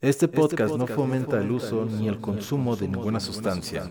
[0.00, 3.90] Este podcast no fomenta el uso ni el consumo de ninguna sustancia.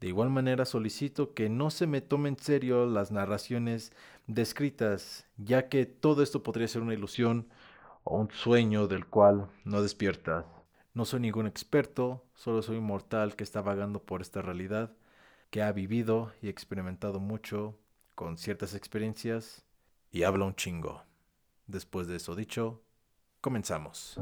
[0.00, 3.92] De igual manera solicito que no se me tomen en serio las narraciones
[4.26, 7.46] descritas, ya que todo esto podría ser una ilusión
[8.04, 10.46] o un sueño del cual no despiertas.
[10.94, 14.92] No soy ningún experto, solo soy un mortal que está vagando por esta realidad,
[15.50, 17.78] que ha vivido y experimentado mucho
[18.14, 19.62] con ciertas experiencias
[20.10, 21.02] y habla un chingo.
[21.66, 22.80] Después de eso dicho,
[23.42, 24.18] comenzamos.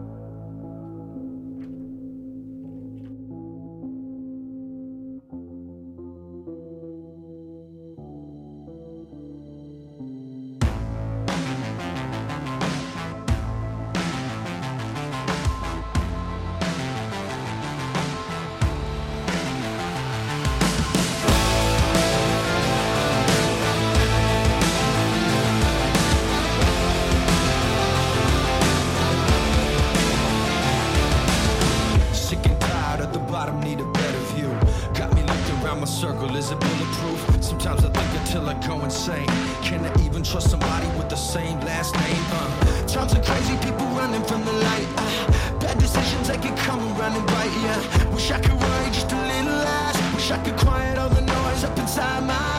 [37.04, 37.46] Is?
[37.46, 39.26] Sometimes I think until I go insane.
[39.62, 42.24] Can I even trust somebody with the same last name?
[42.30, 44.88] Uh, times are crazy, people running from the light.
[44.96, 48.14] Uh, bad decisions, they can come and running right, yeah.
[48.14, 50.14] Wish I could worry just a little less.
[50.14, 52.55] Wish I could quiet all the noise up inside my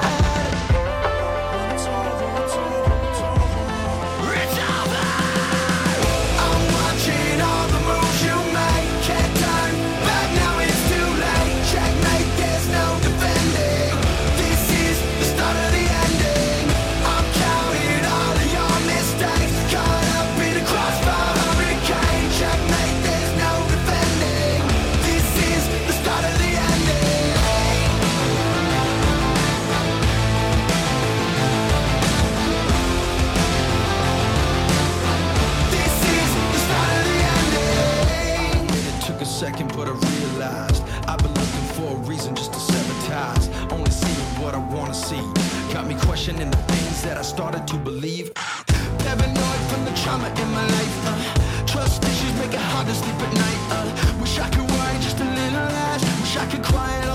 [50.36, 50.98] in my life.
[51.08, 53.62] Uh, trust issues make it hard to sleep at night.
[53.76, 56.02] Uh, wish I could worry just a little less.
[56.22, 57.07] Wish I could quiet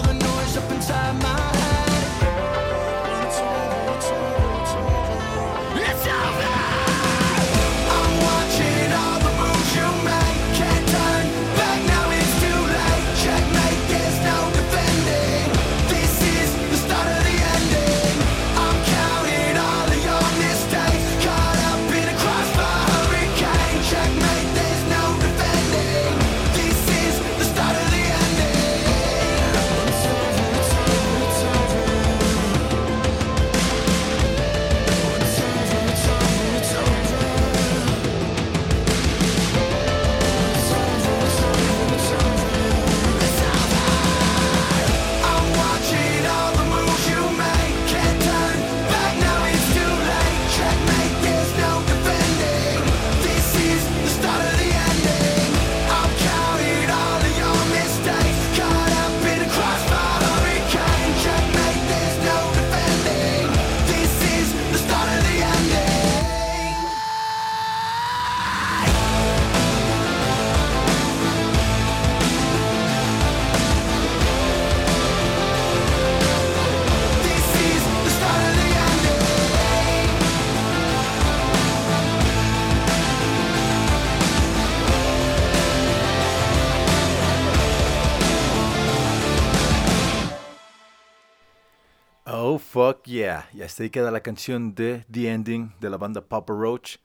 [92.34, 93.47] Oh, fuck yeah.
[93.53, 96.97] Y hasta ahí queda la canción de The Ending de la banda Papa Roach.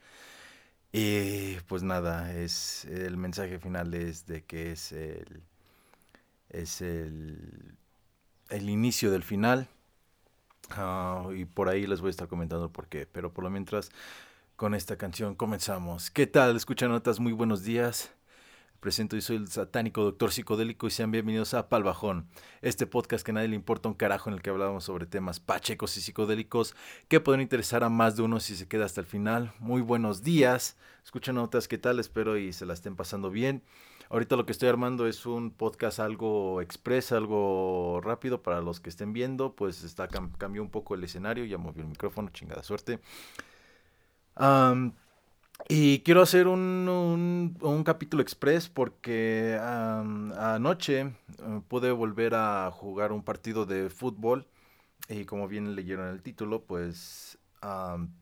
[0.91, 5.43] Y pues nada, es el mensaje final es de que es el
[6.49, 7.77] es el,
[8.49, 9.67] el inicio del final.
[10.71, 13.05] Ah, y por ahí les voy a estar comentando por qué.
[13.07, 13.91] Pero por lo mientras,
[14.57, 16.11] con esta canción comenzamos.
[16.11, 16.55] ¿Qué tal?
[16.57, 18.16] Escuchan notas, muy buenos días.
[18.79, 22.27] Presento y soy el satánico doctor psicodélico y sean bienvenidos a Palbajón,
[22.61, 25.39] este podcast que a nadie le importa un carajo en el que hablamos sobre temas
[25.39, 26.75] pachecos y psicodélicos
[27.07, 29.51] que pueden interesar a más de uno si se queda hasta el final.
[29.57, 31.99] Muy buenos días, escuchan notas, ¿qué tal?
[31.99, 33.63] Espero y se la estén pasando bien.
[34.09, 38.89] Ahorita lo que estoy armando es un podcast algo express, algo rápido para los que
[38.89, 42.61] estén viendo, pues está cam- cambió un poco el escenario, ya movió el micrófono, chingada
[42.61, 42.99] suerte.
[45.69, 46.59] Y quiero hacer un,
[46.89, 51.11] un- un capítulo express porque am, anoche eh,
[51.67, 54.47] pude volver a jugar un partido de fútbol
[55.09, 58.13] y como bien leyeron el título, pues am,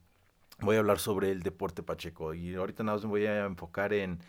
[0.62, 4.20] voy a hablar sobre el deporte pacheco y ahorita nada me voy a enfocar en,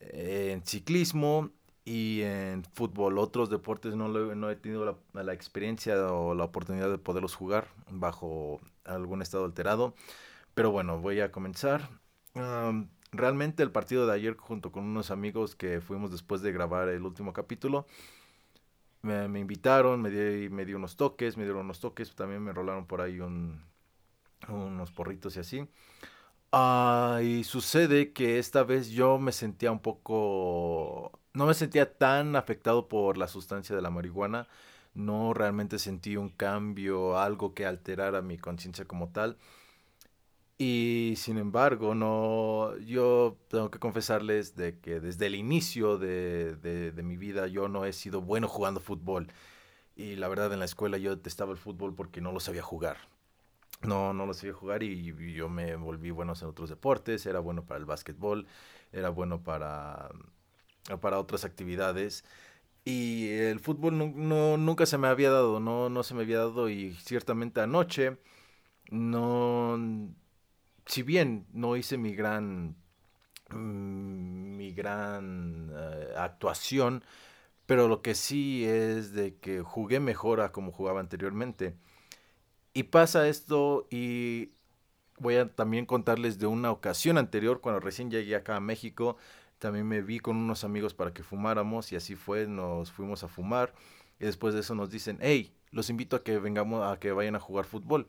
[0.00, 1.50] en ciclismo
[1.84, 3.18] y en fútbol.
[3.18, 8.60] Otros deportes no, no he tenido la, experiencia o la oportunidad de poderlos jugar bajo
[8.84, 9.94] algún estado alterado.
[10.54, 11.90] Pero bueno, voy a comenzar.
[13.12, 17.04] Realmente el partido de ayer junto con unos amigos que fuimos después de grabar el
[17.04, 17.86] último capítulo,
[19.02, 22.86] me, invitaron, me di, me di unos toques, me dieron unos toques, también me rolaron
[22.86, 25.68] por ahí unos porritos y así.
[26.52, 31.12] Ah, y sucede que esta vez yo me sentía un poco...
[31.32, 34.48] No me sentía tan afectado por la sustancia de la marihuana.
[34.94, 39.38] No realmente sentí un cambio, algo que alterara mi conciencia como tal.
[40.62, 47.02] Y sin embargo, no, yo tengo que confesarles de que desde el inicio de, de
[47.02, 49.28] mi vida yo no he sido bueno jugando fútbol.
[49.96, 52.98] Y la verdad en la escuela yo detestaba el fútbol porque no lo sabía jugar
[53.82, 57.64] no, no lo sabía jugar y, yo me volví bueno en otros deportes, era bueno
[57.64, 58.46] para el básquetbol,
[58.92, 60.10] era bueno para,
[61.00, 62.24] para otras actividades.
[62.84, 66.70] Y el fútbol no, nunca se me había dado, no, no se me había dado
[66.70, 68.18] y ciertamente anoche
[68.90, 69.78] no,
[70.90, 72.76] si bien no hice mi gran,
[73.50, 77.04] mm, mi gran eh, actuación,
[77.66, 81.76] pero lo que sí es de que jugué mejor a como jugaba anteriormente.
[82.74, 84.50] Y pasa esto y
[85.18, 89.16] voy a también contarles de una ocasión anterior, cuando recién llegué acá a México,
[89.58, 93.28] también me vi con unos amigos para que fumáramos y así fue, nos fuimos a
[93.28, 93.74] fumar
[94.18, 97.36] y después de eso nos dicen, hey, los invito a que vengamos, a que vayan
[97.36, 98.08] a jugar fútbol.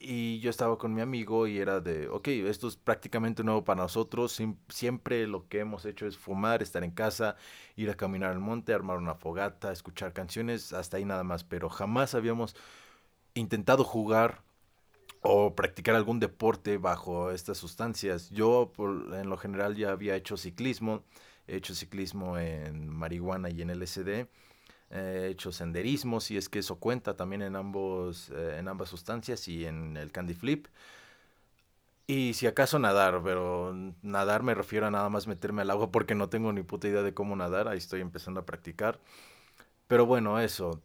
[0.00, 3.82] Y yo estaba con mi amigo y era de, ok, esto es prácticamente nuevo para
[3.82, 4.40] nosotros.
[4.68, 7.36] siempre lo que hemos hecho es fumar, estar en casa,
[7.74, 11.42] ir a caminar al monte, armar una fogata, escuchar canciones, hasta ahí nada más.
[11.42, 12.54] Pero jamás habíamos
[13.34, 14.42] intentado jugar
[15.22, 18.30] o practicar algún deporte bajo estas sustancias.
[18.30, 18.72] Yo
[19.12, 21.02] en lo general ya había hecho ciclismo,
[21.46, 24.28] he hecho ciclismo en marihuana y en LSD,
[24.90, 29.48] he hecho senderismo, si es que eso cuenta también en, ambos, eh, en ambas sustancias
[29.48, 30.66] y en el candy flip.
[32.06, 36.14] Y si acaso nadar, pero nadar me refiero a nada más meterme al agua porque
[36.14, 38.98] no tengo ni puta idea de cómo nadar, ahí estoy empezando a practicar.
[39.88, 40.82] Pero bueno, eso,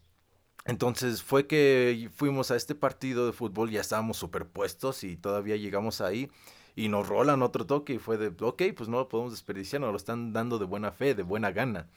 [0.66, 6.02] entonces fue que fuimos a este partido de fútbol, ya estábamos superpuestos y todavía llegamos
[6.02, 6.30] ahí
[6.76, 9.92] y nos rolan otro toque y fue de, ok, pues no lo podemos desperdiciar, nos
[9.92, 11.88] lo están dando de buena fe, de buena gana.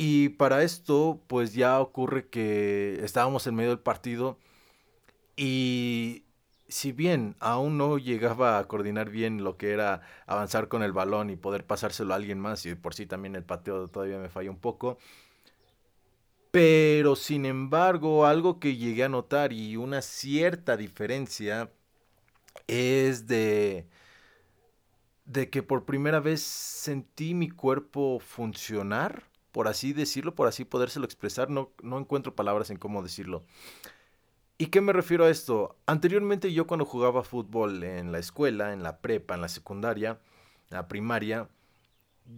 [0.00, 4.38] Y para esto, pues ya ocurre que estábamos en medio del partido
[5.36, 6.22] y
[6.68, 11.30] si bien aún no llegaba a coordinar bien lo que era avanzar con el balón
[11.30, 14.52] y poder pasárselo a alguien más, y por sí también el pateo todavía me falla
[14.52, 14.98] un poco,
[16.52, 21.72] pero sin embargo, algo que llegué a notar y una cierta diferencia
[22.68, 23.88] es de,
[25.24, 31.04] de que por primera vez sentí mi cuerpo funcionar, por así decirlo, por así podérselo
[31.04, 33.44] expresar, no, no encuentro palabras en cómo decirlo.
[34.58, 35.76] ¿Y qué me refiero a esto?
[35.86, 40.20] Anteriormente yo cuando jugaba fútbol en la escuela, en la prepa, en la secundaria,
[40.70, 41.48] en la primaria,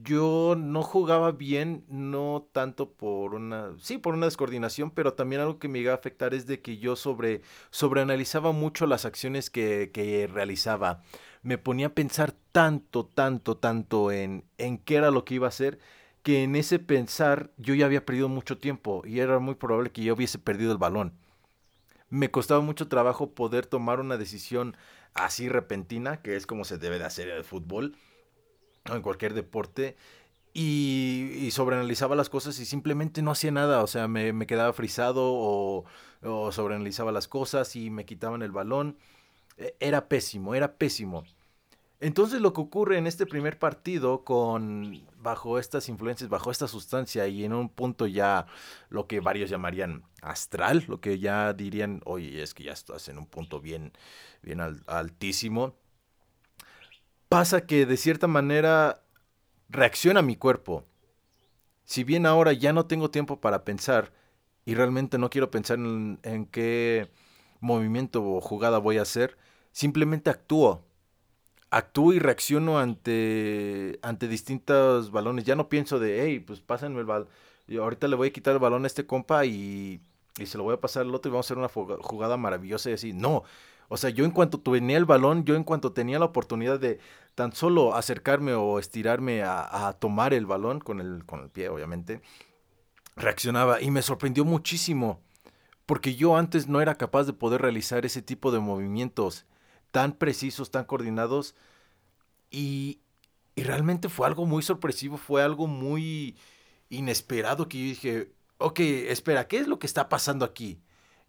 [0.03, 5.59] yo no jugaba bien, no tanto por una, sí, por una descoordinación, pero también algo
[5.59, 9.91] que me iba a afectar es de que yo sobre, sobreanalizaba mucho las acciones que,
[9.93, 11.03] que realizaba.
[11.43, 15.49] Me ponía a pensar tanto, tanto, tanto en, en qué era lo que iba a
[15.49, 15.81] hacer,
[16.23, 20.03] que en ese pensar yo ya había perdido mucho tiempo y era muy probable que
[20.03, 21.15] yo hubiese perdido el balón.
[22.09, 24.77] Me costaba mucho trabajo poder tomar una decisión
[25.15, 27.97] así repentina, que es como se debe de hacer en el fútbol
[28.87, 29.97] en cualquier deporte
[30.53, 35.85] y, sobreanalizaba las cosas y simplemente no hacía nada, o sea, me, quedaba frisado o,
[36.23, 38.99] o, sobreanalizaba las cosas y me quitaban el balón.
[39.57, 41.25] E, era pésimo, era pésimo.
[42.01, 47.29] Entonces lo que ocurre en este primer partido con bajo estas influencias, bajo esta sustancia
[47.29, 48.47] y en un punto ya
[48.89, 53.19] lo que varios llamarían astral, lo que ya dirían, oye, es que ya estás en
[53.19, 53.93] un punto bien,
[54.43, 55.75] bien altísimo
[57.31, 59.05] pasa que de cierta manera
[59.69, 60.85] reacciona mi cuerpo.
[61.85, 64.13] Si bien ahora ya no tengo tiempo para pensar
[64.65, 67.09] y realmente no quiero pensar en, qué
[67.61, 69.39] movimiento o jugada voy a hacer,
[69.71, 70.85] simplemente actúo.
[71.71, 75.45] Actúo y reacciono ante, ante distintos balones.
[75.45, 77.29] Ya no pienso de, hey, pues pásenme el balón.
[77.79, 80.01] Ahorita le voy a quitar el balón a este compa y,
[80.39, 81.69] y se lo voy a pasar al otro y vamos a hacer una
[82.03, 83.13] jugada maravillosa y así.
[83.13, 83.45] No,
[83.93, 87.01] o sea, yo en cuanto tenía el balón, yo en cuanto tenía la oportunidad de
[87.35, 92.23] tan solo acercarme o estirarme a, tomar el balón con el, con el pie, obviamente,
[93.17, 95.21] reaccionaba y me sorprendió muchísimo.
[95.87, 99.45] Porque yo antes no era capaz de poder realizar ese tipo de movimientos
[99.91, 101.55] tan precisos, tan coordinados.
[102.51, 103.01] Y,
[103.57, 106.37] Y realmente fue algo muy sorpresivo, fue algo muy
[106.91, 110.81] inesperado que yo dije, ok, espera, ¿qué es lo que está pasando aquí?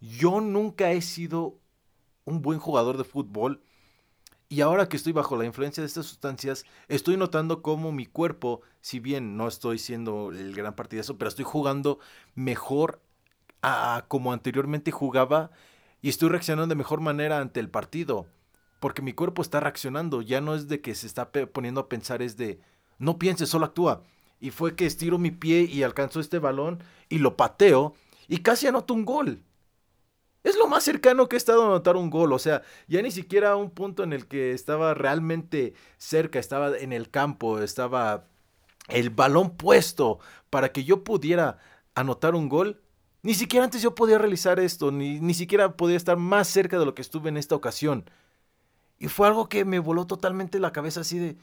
[0.02, 1.60] Yo nunca he sido
[2.26, 3.64] un buen jugador de fútbol
[4.50, 8.62] y ahora que estoy bajo la influencia de estas sustancias, estoy notando cómo mi cuerpo,
[8.82, 12.00] si bien no estoy siendo el gran partidazo, pero estoy jugando
[12.36, 13.02] mejor
[13.62, 15.52] a como anteriormente jugaba
[16.02, 18.28] y estoy reaccionando de mejor manera ante el partido.
[18.82, 22.24] Porque mi cuerpo está reaccionando, ya no es de que se está poniendo a pensar,
[22.24, 22.60] es de,
[22.98, 24.02] no pienses, solo actúa.
[24.40, 27.94] Y fue que estiro mi pie y alcanzo este balón y lo pateo
[28.28, 29.44] y casi anoto un gol.
[30.44, 32.34] Es lo más cercano que he estado a anotar un gol.
[32.34, 36.92] O sea, ya ni siquiera un punto en el que estaba realmente cerca, estaba en
[36.92, 38.26] el campo, estaba
[38.88, 40.18] el balón puesto
[40.50, 41.60] para que yo pudiera
[41.94, 42.82] anotar un gol.
[43.22, 46.86] Ni siquiera antes yo podía realizar esto, ni, ni siquiera podía estar más cerca de
[46.86, 48.06] lo que estuve en esta ocasión.
[49.02, 51.36] Y fue algo que me voló totalmente la cabeza así de,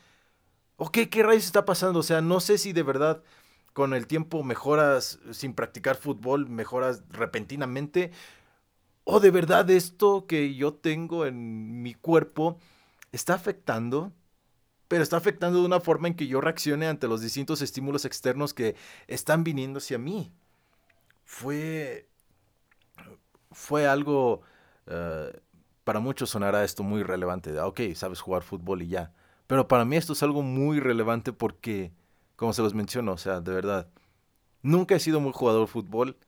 [0.77, 2.01] ok, ¿qué rayos está pasando?
[2.01, 3.25] O sea, no sé si de verdad
[3.73, 8.13] con el tiempo mejoras sin practicar fútbol, mejoras repentinamente,
[9.03, 12.61] o de verdad esto que yo tengo en mi cuerpo
[13.11, 14.13] está afectando,
[14.89, 18.55] pero está afectando de una forma en que yo reaccione ante los distintos estímulos externos
[18.55, 18.77] que
[19.09, 20.33] están viniendo hacia mí
[21.25, 22.09] fue,
[23.53, 24.43] fue algo,
[24.87, 25.41] eh,
[25.89, 29.11] para muchos sonará esto muy relevante, de, ok, sabes jugar fútbol y ya,
[29.47, 31.93] pero para mí esto es algo muy relevante porque,
[32.37, 33.89] como se los menciono, o sea, de verdad,
[34.63, 36.19] nunca he sido muy jugador de fútbol,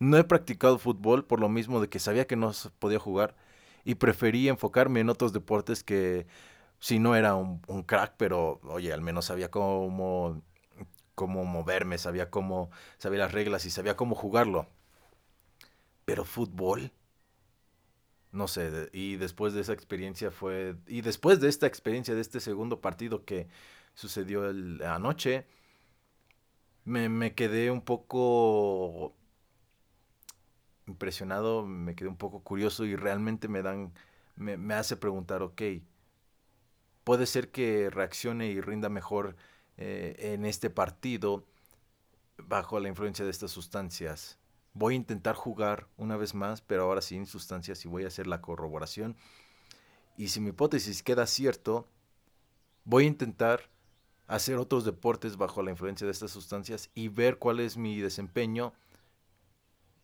[0.00, 3.36] no he practicado fútbol por lo mismo de que sabía que no podía jugar
[3.84, 6.26] y preferí enfocarme en otros deportes que
[6.80, 10.42] si no era un, un crack, pero oye, al menos sabía cómo
[11.14, 14.66] cómo moverme, sabía cómo, sabía las reglas y sabía cómo jugarlo.
[16.04, 16.92] Pero fútbol,
[18.34, 22.40] no sé, y después de esa experiencia fue, y después de esta experiencia, de este
[22.40, 23.48] segundo partido que
[23.94, 25.46] sucedió el, anoche,
[26.84, 29.14] me, me quedé un poco
[30.86, 33.92] impresionado, me quedé un poco curioso y realmente me dan,
[34.36, 35.62] me, me hace preguntar, ok,
[37.04, 39.36] puede ser que reaccione y rinda mejor
[39.76, 41.46] eh, en este partido
[42.38, 44.38] bajo la influencia de estas sustancias.
[44.74, 48.26] Voy a intentar jugar una vez más, pero ahora sin sustancias y voy a hacer
[48.26, 49.16] la corroboración.
[50.16, 51.88] Y si mi hipótesis queda cierto,
[52.84, 53.70] voy a intentar
[54.26, 58.72] hacer otros deportes bajo la influencia de estas sustancias y ver cuál es mi desempeño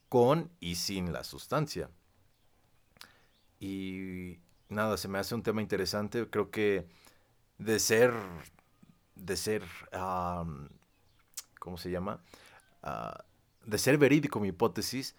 [0.09, 1.91] con y sin la sustancia.
[3.59, 6.29] Y nada, se me hace un tema interesante.
[6.31, 6.87] Creo que
[7.59, 8.13] de ser
[9.21, 9.63] de ser,
[11.59, 12.23] ¿cómo se llama?
[12.83, 13.25] Ah,
[13.65, 15.15] de ser verídico mi hipótesis,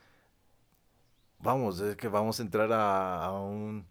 [1.39, 3.85] vamos, es que vamos a entrar a, un,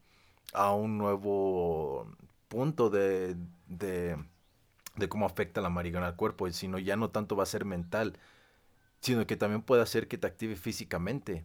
[0.53, 2.07] a un nuevo
[2.49, 3.37] punto de,
[3.69, 4.17] de,
[4.97, 8.19] de, cómo afecta la marihuana al cuerpo, sino ya no tanto va a ser mental,
[9.01, 11.45] sino que también puede hacer que te active físicamente.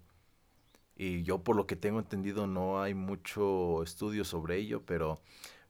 [0.98, 5.20] Y yo por lo que tengo entendido no hay mucho estudio sobre ello, pero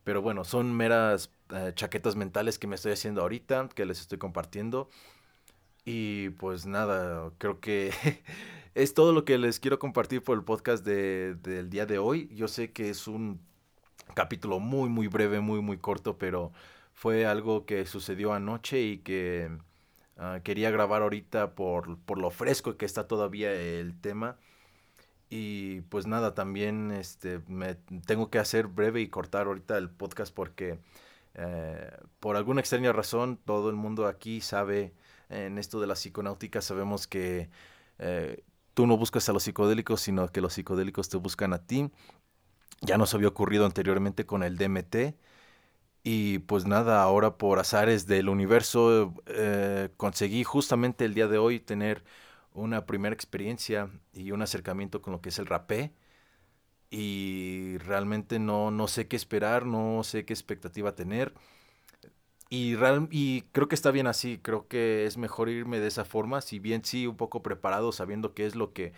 [0.05, 4.19] pero bueno, son meras eh, chaquetas mentales que me estoy haciendo ahorita, que les estoy
[4.19, 4.89] compartiendo.
[5.85, 7.91] Y pues nada, creo que
[8.75, 12.29] es todo lo que les quiero compartir por el podcast de, del día de hoy.
[12.35, 13.39] Yo sé que es un
[14.15, 16.51] capítulo muy, muy breve, muy, muy corto, pero
[16.93, 19.51] fue algo que sucedió anoche y que
[20.17, 24.37] ah, quería grabar ahorita por, por lo fresco que está todavía el tema.
[25.29, 27.75] Y pues nada, también este, me
[28.07, 30.79] tengo que hacer breve y cortar ahorita el podcast porque
[31.35, 34.93] eh, por alguna extraña razón todo el mundo aquí sabe
[35.29, 37.49] en esto de la psiconáutica, sabemos que
[37.99, 41.91] eh, tú no buscas a los psicodélicos, sino que los psicodélicos te buscan a ti.
[42.81, 45.15] Ya nos había ocurrido anteriormente con el DMT.
[46.03, 51.59] Y pues nada, ahora por azares del universo eh, conseguí justamente el día de hoy
[51.59, 52.03] tener
[52.53, 55.93] una primera experiencia y un acercamiento con lo que es el rapé.
[56.97, 61.33] Y realmente no, no sé qué esperar, no sé qué expectativa tener.
[62.49, 66.05] Y, real, y creo que está bien así, creo que es mejor irme de esa
[66.05, 68.93] forma, si bien sí, un poco preparado, sabiendo qué es lo que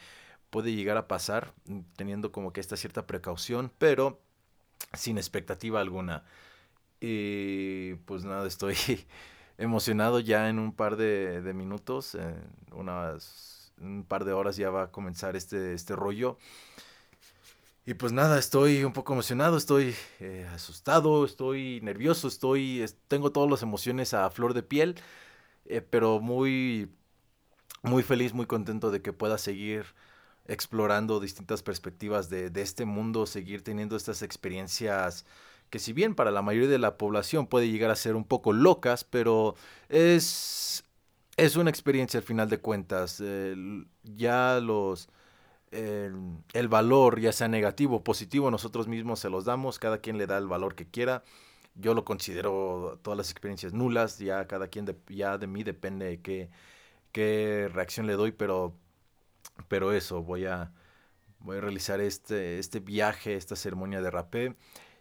[0.51, 1.55] puede llegar a pasar,
[1.95, 4.21] teniendo como que esta cierta precaución, pero
[4.93, 6.23] sin expectativa alguna.
[7.01, 8.75] Y pues nada, estoy
[9.57, 12.35] emocionado ya en un par de, minutos, en
[12.71, 16.37] unas, un par de horas ya va a comenzar este, este rollo.
[17.88, 23.50] Y pues nada, estoy un poco emocionado, estoy eh, asustado, estoy nervioso, estoy, tengo todas
[23.50, 24.96] las emociones a flor de piel,
[25.65, 26.91] eh, pero muy,
[27.84, 29.86] muy feliz, muy contento de que pueda seguir
[30.48, 35.25] explorando distintas perspectivas de, de, este mundo, seguir teniendo estas experiencias
[35.70, 38.51] que si bien para la mayoría de la población puede llegar a ser un poco
[38.51, 39.56] locas, pero
[39.88, 40.84] es,
[41.38, 43.24] es una experiencia al final de cuentas.
[44.03, 45.08] ya los...
[45.71, 50.27] El, valor, ya sea negativo o positivo, nosotros mismos se los damos, cada quien le
[50.27, 51.24] da el valor que quiera.
[51.75, 56.05] Yo lo considero todas las experiencias nulas, ya cada quien, de, ya de mí depende
[56.05, 56.50] de qué,
[57.12, 58.75] qué reacción le doy, pero,
[59.67, 60.71] pero eso, voy a,
[61.39, 64.55] voy a realizar este, este viaje, esta ceremonia de rapé.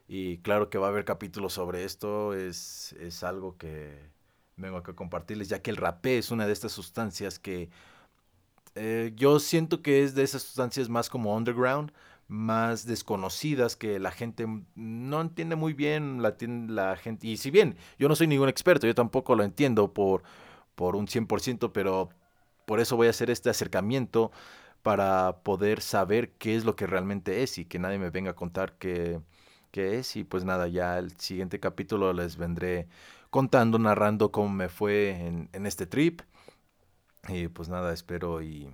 [0.08, 4.10] Y claro que va a haber capítulos sobre esto, es, es algo que
[4.56, 7.70] vengo acá a compartirles, ya que el rapé es una de estas sustancias que
[8.76, 11.92] eh, yo siento que es de esas sustancias más como underground,
[12.28, 17.76] más desconocidas que la gente no entiende muy bien, la, la gente, y si bien
[17.98, 20.22] yo no soy ningún experto, yo tampoco lo entiendo por,
[20.74, 22.10] por un 100%, pero
[22.66, 24.32] por eso voy a hacer este acercamiento
[24.82, 28.36] para poder saber qué es lo que realmente es y que nadie me venga a
[28.36, 29.20] contar qué,
[29.72, 30.16] es.
[30.16, 32.86] Y pues nada, ya el siguiente capítulo les vendré
[33.30, 35.10] contando, narrando cómo me fue
[35.52, 36.22] en, este trip.
[37.28, 38.70] Y pues nada, espero y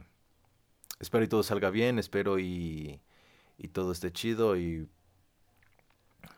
[1.01, 3.01] espero y todo salga bien, espero y,
[3.59, 4.89] y todo esté chido y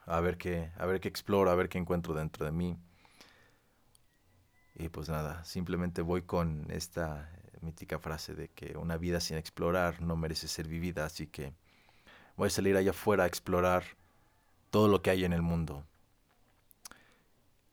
[0.07, 2.77] a ver qué, a ver qué exploro, a ver qué encuentro dentro de mí.
[4.77, 7.31] Y pues nada, simplemente voy con esta
[7.61, 11.53] mítica frase de que una vida sin explorar no merece ser vivida, así que
[12.37, 13.85] voy a salir allá afuera a explorar
[14.71, 15.85] todo lo que hay en el mundo.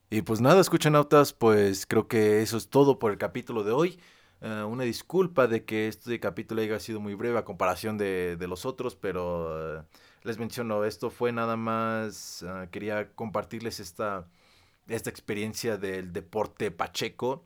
[0.10, 4.00] Y pues nada, escuchanautas, pues creo que eso es todo por el capítulo de hoy.
[4.42, 8.66] Eh, una disculpa de que este capítulo haya sido muy breve a comparación de, los
[8.66, 9.84] otros, pero eh,
[10.24, 14.28] les menciono, esto fue nada más, eh, quería compartirles esta,
[14.88, 17.46] esta experiencia del deporte pacheco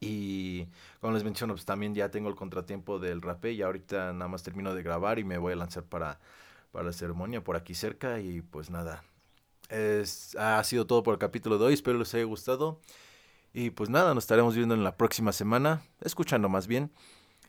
[0.00, 0.66] y
[1.00, 4.42] como les menciono, pues también ya tengo el contratiempo del rapé y ahorita nada más
[4.42, 6.18] termino de grabar y me voy a lanzar para,
[6.72, 9.04] para la ceremonia por aquí cerca y pues nada.
[10.38, 12.80] Ha sido todo por el capítulo de hoy, espero les haya gustado.
[13.52, 16.90] Y pues nada, nos estaremos viendo en la próxima semana, escuchando más bien.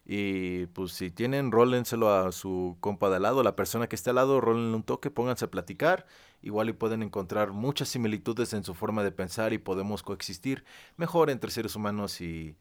[0.05, 4.09] Y pues si tienen, rólenselo a su compa de al lado, la persona que esté
[4.09, 6.05] al lado, rólenle un toque, pónganse a platicar.
[6.41, 10.65] Igual y pueden encontrar muchas similitudes en su forma de pensar y podemos coexistir
[10.97, 12.57] mejor entre seres humanos y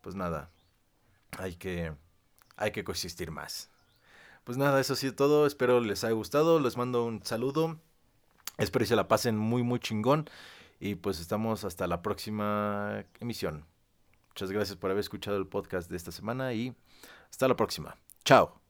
[0.00, 0.50] pues nada,
[1.36, 1.92] hay que,
[2.56, 3.68] hay que coexistir más.
[4.44, 7.78] Pues nada, eso ha sido todo, espero les haya gustado, les mando un saludo,
[8.56, 10.30] espero que se la pasen muy muy chingón
[10.80, 13.66] y pues estamos hasta la próxima emisión.
[14.28, 16.74] Muchas gracias por haber escuchado el podcast de esta semana y
[17.30, 17.96] hasta la próxima.
[18.24, 18.67] Chao.